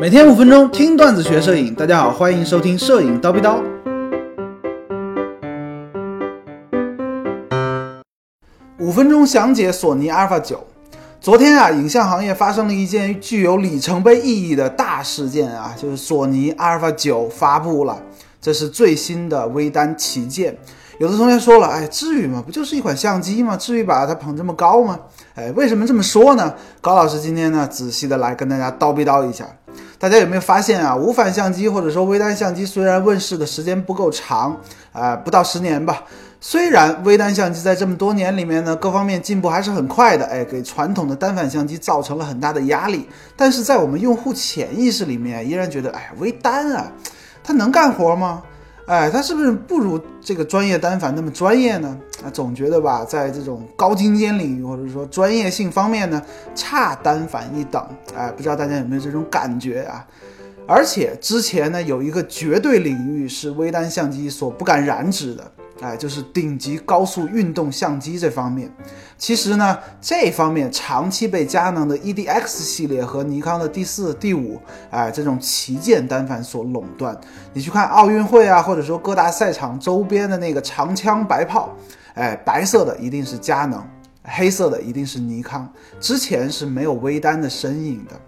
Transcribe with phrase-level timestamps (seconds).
[0.00, 3.60] 每天五分钟听段子学摄影，大家好，欢迎收听摄影刀逼刀。
[8.78, 10.64] 五分钟详解索尼阿尔法九。
[11.20, 18.00] 昨天啊，影像行业发生了一件具有里程碑意义的大事件啊，就是索尼阿尔法九发布了，
[18.40, 20.56] 这是最新的微单旗舰。
[21.00, 22.40] 有的同学说了，哎，至于吗？
[22.46, 23.56] 不就是一款相机吗？
[23.56, 24.96] 至于把它捧这么高吗？
[25.34, 26.54] 哎，为什么这么说呢？
[26.80, 29.44] 高老师今天呢，仔细的来跟大家叨逼叨一下。
[29.98, 30.94] 大家有没有发现啊？
[30.94, 34.56] 无反相机或者说微单相机虽然问世的时间不够长，
[34.92, 36.04] 啊，不到十年吧。
[36.40, 43.08] 虽然微单相机在这么多年里面呢，各方面进步还是很快的，哎，给传统的单反相机造成了很大的压力。
[43.36, 46.92] 但是在我们用户潜意识里面，依然觉得，哎，微单啊，
[47.42, 48.42] 它能干活吗？
[48.88, 51.94] 哎，它是不是不如这个专业单反那么专业呢？
[52.24, 56.22] 啊，总觉得吧，在这种高精尖领域或者说专业性方面呢，
[56.54, 57.86] 差单反一等。
[58.16, 60.06] 哎，不知道大家有没有这种感觉啊？
[60.66, 65.52] 而且之前呢，有一个绝对领域是微单相机所不敢染指的。
[65.80, 68.68] 哎，就是顶级高速运动相机这方面，
[69.16, 77.16] 其实呢，这方面长期被佳能的 EDX 系列和尼康的第四、第五，哎，这种旗舰单反所垄断。
[77.52, 81.72] 你去看奥运会啊，或者说各大赛场周边的那个长枪白炮，
[82.14, 83.80] 哎，白色的一定是佳能，
[84.24, 85.72] 黑色的一定是尼康。
[86.00, 88.20] 之前是没有微单的身影的。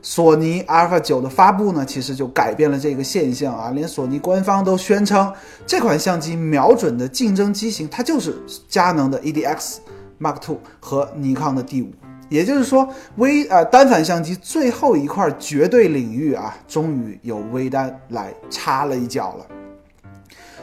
[0.00, 3.70] 索尼阿尔法九的发布呢，其实就改变了这个现象啊！
[3.74, 5.32] 连索尼官方都宣称，
[5.66, 9.78] 这款相机瞄准的竞争机型，它就是佳能的 EDX
[10.20, 11.90] Mark II 和尼康的 D 五。
[12.28, 19.46] 也就是说，微呃单反相机最后一块绝对领域啊，终于有微单来插了一脚了。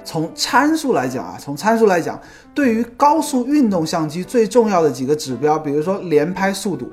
[0.04, 2.20] 从参数来讲啊，从参数来讲，
[2.54, 6.90] 对于高速运动相机最重要的几个指标，比如说连拍速度。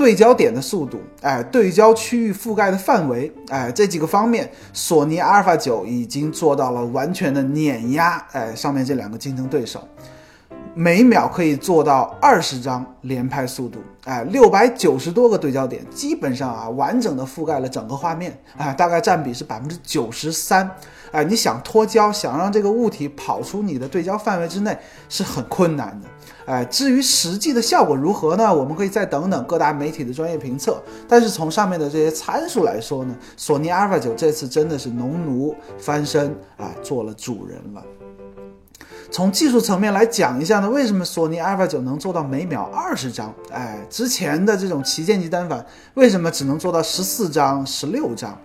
[0.00, 9.86] 对焦点的速度，哎，对焦区域覆盖的范围，哎，这几个方面，索尼阿尔法九已经做到了完全的碾压，哎，上面这两个竞争对手，
[10.74, 20.70] 每秒可以做到二十张连拍速度，哎，六百九十多个对焦点，基本上啊，完整的覆盖了整个画面，啊，大概占比是百分之九十三。
[21.10, 26.08] 哎，你想脱焦，想让这个物体跑出你的对焦范围之内，是很困难的。
[26.46, 28.54] 哎，至于实际的效果如何呢？
[28.54, 30.80] 我们可以再等等各大媒体的专业评测。
[31.08, 37.82] 但是从上面的这些参数来说呢，索尼阿尔法九这次真的是农奴翻身啊，做了主人了。
[39.12, 43.34] 从技术层面来讲一下呢，为什么索尼 Alpha 九能做到每秒二十张？
[43.50, 48.38] 哎，之前的这种旗舰级单反为什么只能做到十四张、十六张？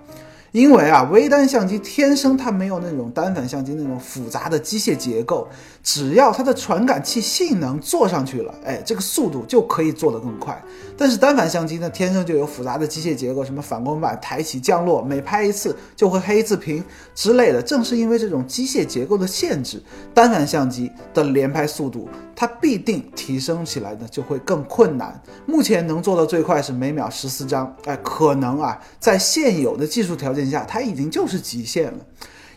[0.55, 5.45] 因为啊，微单相机天生它没有那种单反相机那种复杂的机械结构，
[5.83, 10.63] 只要它的传感器性能做上去了，哎，这个速度就可以做得更快。
[10.97, 16.81] 但是单反相机呢，天生就有复杂的机械结构，什么反光板抬起降落，每拍一次就会黑一次屏
[17.13, 17.61] 之类的。
[17.61, 19.83] 正是因为这种机械结构的限制，
[20.13, 25.21] 单反相机的连拍速度它必定提升起来呢就会更困难。
[25.45, 30.44] 目前能做到最快是每秒十四张，哎，可能啊，在现有的技术条件。
[30.49, 31.99] 下，它已经就是极限了。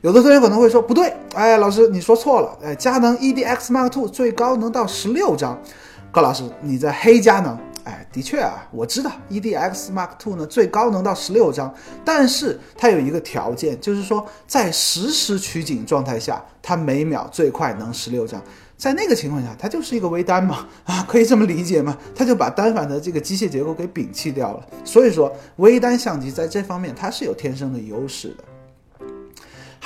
[0.03, 5.61] 有的同学可能会说不对，哎，老师你说错了，哎，佳能 EDX Mark II 最高能到十六张。
[6.11, 7.59] 高老师你在黑佳能？
[7.85, 18.43] 哎，的确啊，我知道 EDX Mark II 呢最高能到十六张，但是它有一个条件，就是说在实时取景状态下，它每秒最快能十六张。
[18.79, 21.99] 在那个情况下，它就是一个微单嘛，啊， 可以这么理解吗？
[22.15, 24.65] 它就把单反的这个机械结构给摒弃掉了。
[24.85, 28.45] 所以说，微单相机在这方面它是有天生的优势的。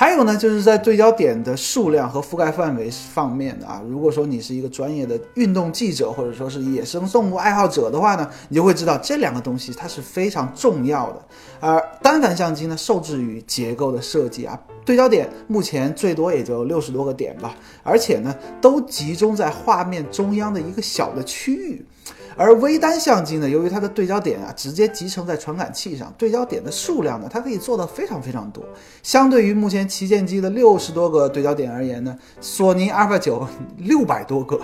[0.03, 11.25] 还有呢，就是在对焦点的数量和覆盖范围方面啊，如果说你是一个专业的运动记者，或者说是野生动物爱好者的话呢，你就会知道这两个东西它是非常重要的。
[11.61, 21.85] 而单反相机呢，受制于结构的设计啊，对焦点目前最多也就六十多个点吧，而且呢，都集中在画面中央的一个小的区域。
[22.35, 28.63] 而微单相机呢，由于它的对焦点啊直接集成在传感器上，对焦点的数量呢，它可以做到非常非常多。
[29.01, 33.47] 相对于目前旗舰机的六十多个对焦点而言呢，索尼阿尔法九
[33.77, 34.59] 六百多个，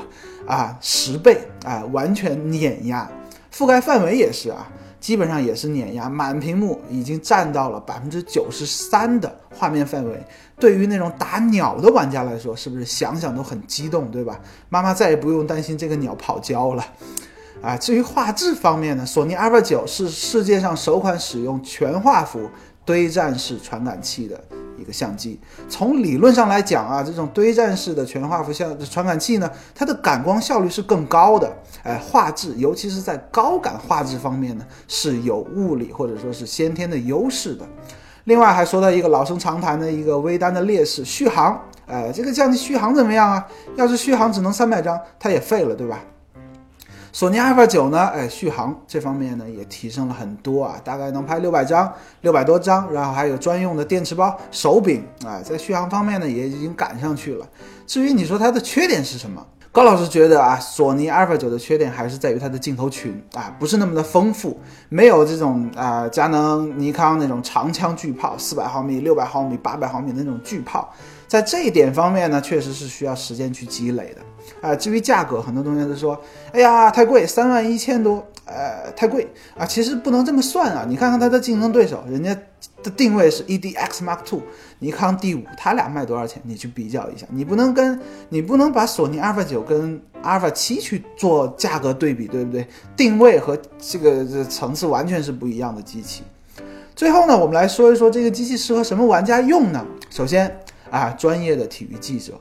[0.48, 3.10] 啊，十倍啊，完全碾压。
[3.54, 4.68] 覆盖范围也是啊，
[5.00, 10.24] 基本上也是碾压，满屏幕已经占到了百分之九十三的画面范围。
[10.60, 14.40] 对于那种打鸟的玩家来说，是不是想想都很激动，对吧？
[14.70, 16.86] 妈妈再也不用担心这个鸟跑焦了。
[17.62, 22.50] 啊，至于画质方面呢，索尼阿尔法九是世界上首款使用全画幅
[22.86, 24.42] 堆栈式传感器的
[24.78, 25.38] 一个相机。
[25.68, 31.54] 从理论上来讲啊，这种堆栈式的全画幅相传感器呢，它的感光效率是更高的，
[31.84, 37.68] 哎，画质尤其是在高感画质方面呢，是有物理或者说是先天的优势的。
[38.24, 41.60] 另外还说到一个老生常谈的一个微单的劣势，续航。
[41.88, 43.46] 哎，这个相机续航怎么样啊？
[43.76, 46.00] 要是续航只能三百张，它也废了，对吧？
[47.12, 48.08] 索尼 Alpha 九呢？
[48.08, 51.92] 哎，续航这方面呢也提升了很多啊，大概能拍六百张，
[52.22, 57.48] 六百多张，然后还有专用的电池包、手柄啊，在续航方面呢也已经赶上去了。
[57.88, 59.46] 至于你说它的缺点是什么？
[59.72, 64.60] 高老师觉得啊，索尼 Alpha 九的缺点还是在于它的镜头群啊，不是那么的丰富，
[64.90, 70.92] 没有这种啊佳能、尼康那种长枪巨炮，四百毫米、六百毫米、八百毫米的那种巨炮，
[71.30, 74.76] 在这一点方面呢，确实是需要时间去积累的啊。
[74.76, 76.20] 至于价格，很多同学都说，
[76.52, 79.26] 哎呀，太贵，三万一千多，呃，太贵
[79.58, 79.66] 啊。
[79.66, 82.38] 其实不能这么算啊，你看看它的竞争对手，人家。
[82.82, 84.42] 的定位是 EDX Mark Two，
[84.80, 86.42] 尼康 D 五，它俩卖多少钱？
[86.46, 88.00] 你去比较一下，你不能跟
[88.30, 92.66] 你不能把索尼 Alpha 九跟 Alpha 七去做价格对比，对不对？
[92.96, 96.24] 定位和这个这层次完全是不一样的机器。
[96.96, 99.86] 最后呢，我们来说一说这个机器适合什么玩家用呢？
[100.10, 100.58] 首先
[100.92, 102.34] 啊，专业的体育记者，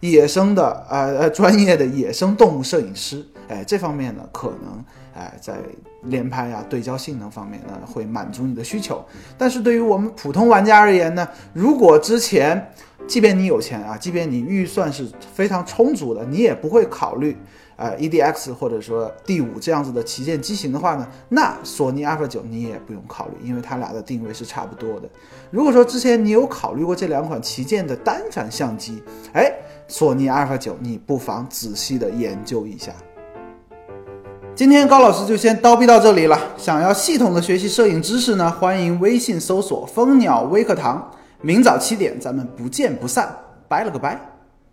[0.00, 4.84] 野生的呃呃专业的野生动物摄影师，哎，这方面呢可能。
[5.14, 5.56] 哎，在
[6.04, 9.04] 连拍啊、对焦性能方面呢，会满足你的需求。
[9.36, 12.72] 但是对于我们普通玩家而言呢，如果之前，
[13.06, 17.36] 即便你有钱啊，即便你预算是非常充足的，你也不会考虑
[17.76, 25.08] 呃 EDX 或者说 D 五这样子的旗舰机型的话呢，那索尼 Alpha 九你也不用考虑，因为它俩的定位是差不多的。
[25.50, 29.02] 如果说之前你有考虑过这两款旗舰的单反相机，
[29.32, 29.52] 哎，
[29.88, 32.92] 索尼 Alpha 九你不妨仔细的研究一下。
[34.54, 36.38] 今天高老师就先叨逼到这里了。
[36.58, 41.10] 想要系统的学习摄影知识呢，欢迎微信搜索蜂鸟微课堂。
[41.40, 43.34] 明早七点，咱们不见不散。
[43.66, 44.31] 拜了个拜。